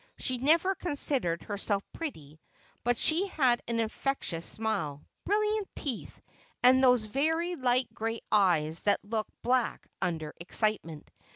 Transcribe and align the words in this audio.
She 0.17 0.39
never 0.39 0.73
considered 0.73 1.43
herself 1.43 1.83
pretty, 1.93 2.39
but 2.83 2.97
she 2.97 3.27
had 3.27 3.61
an 3.67 3.79
infectious 3.79 4.43
smile, 4.47 5.05
brilliant 5.25 5.69
teeth, 5.75 6.19
and 6.63 6.83
those 6.83 7.05
very 7.05 7.55
light 7.55 7.93
gray 7.93 8.21
eyes 8.31 8.81
that 8.81 9.05
look 9.05 9.27
black 9.43 9.85
under 10.01 10.33
excitement. 10.39 11.11